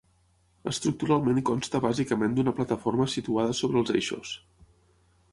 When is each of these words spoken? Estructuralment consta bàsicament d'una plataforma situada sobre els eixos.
Estructuralment 0.69 1.41
consta 1.49 1.81
bàsicament 1.83 2.33
d'una 2.39 2.53
plataforma 2.59 3.07
situada 3.17 3.57
sobre 3.61 3.79
els 3.83 3.93
eixos. 3.99 4.33